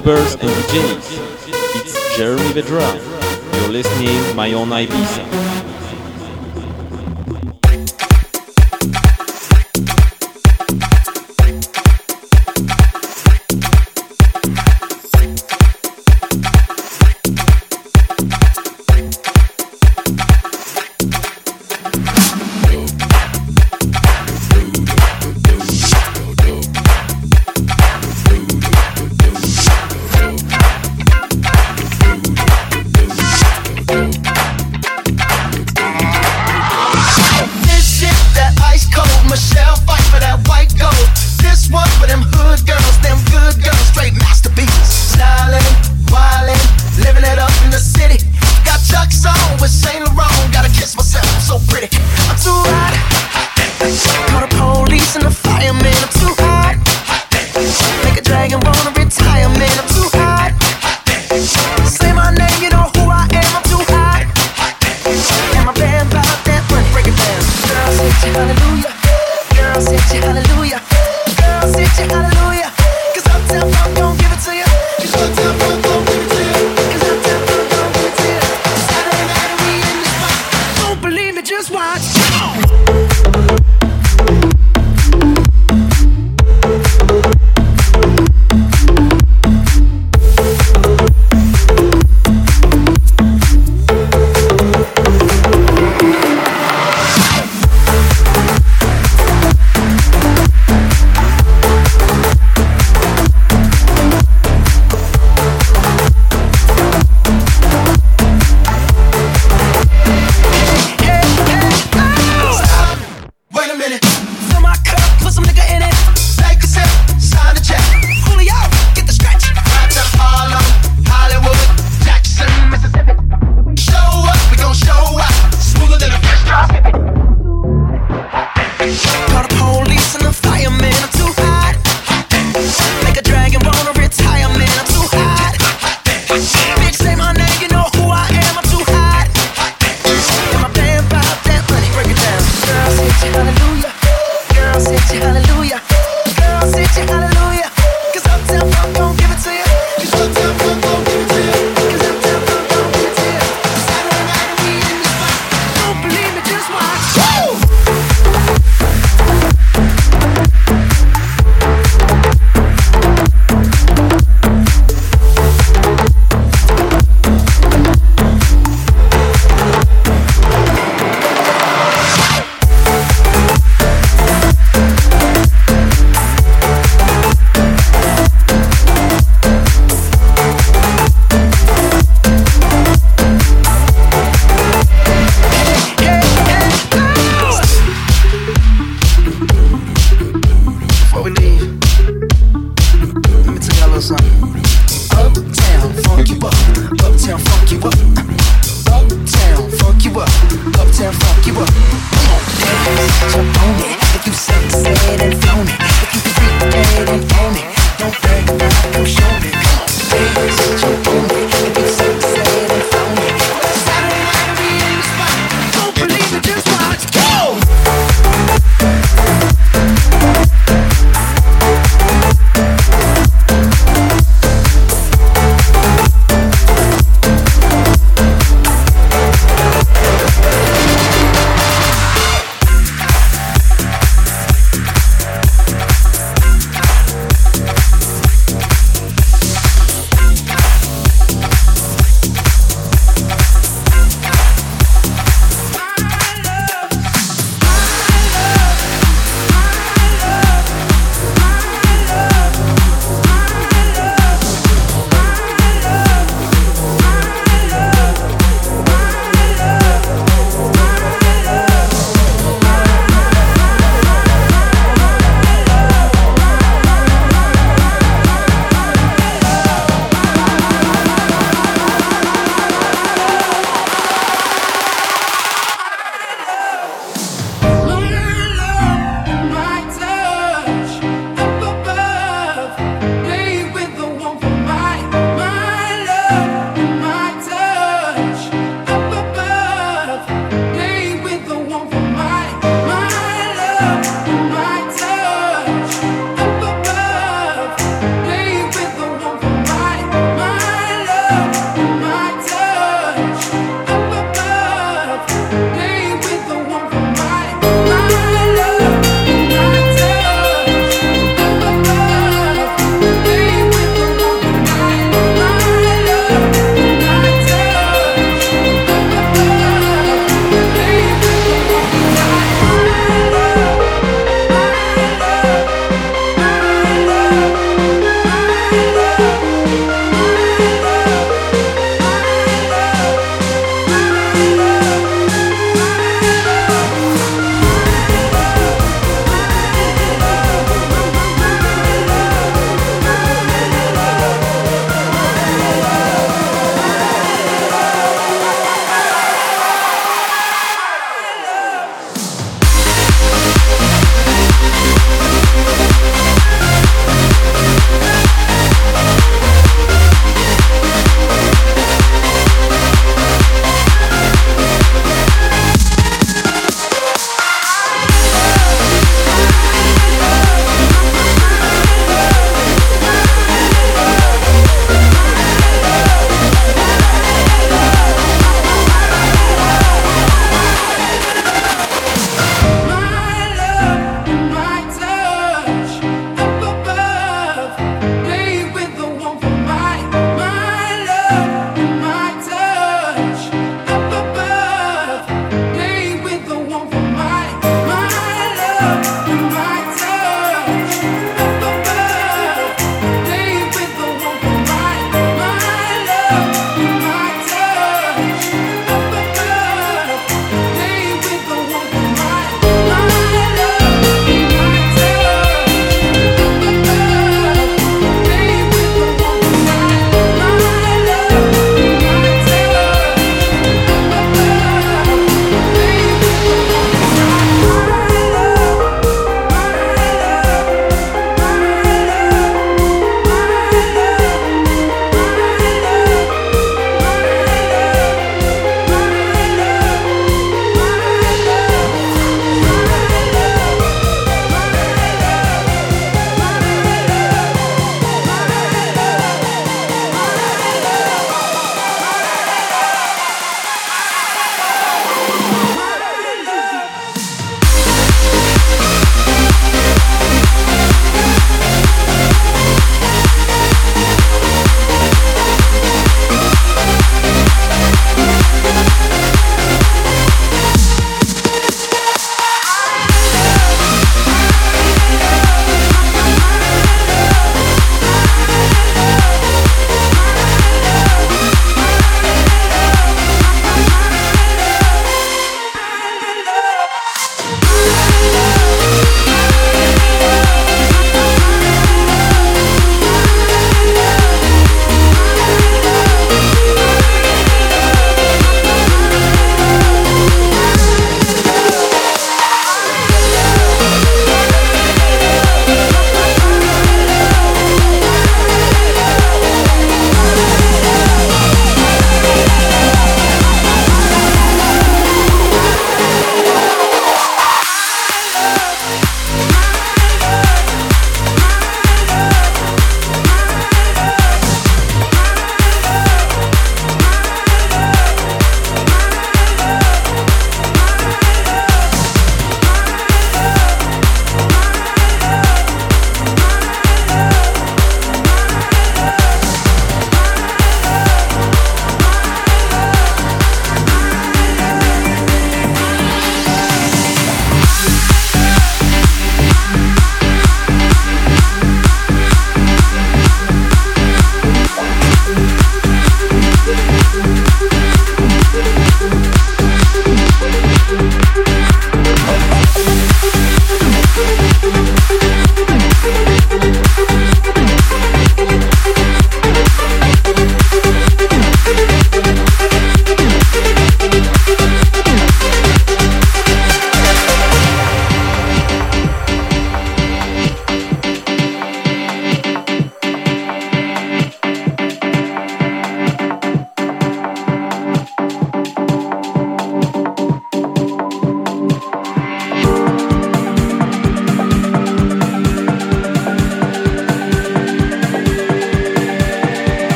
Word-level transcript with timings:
clubbers 0.00 0.32
and 0.40 0.50
DJs, 0.70 1.48
it's 1.76 2.16
Jeremy 2.16 2.42
Vedra. 2.52 3.60
You're 3.60 3.70
listening 3.70 4.34
my 4.36 4.52
own 4.52 4.68
Ibiza. 4.68 5.79